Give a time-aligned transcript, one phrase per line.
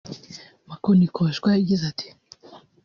[0.69, 2.07] Makonikoshwa yagize ati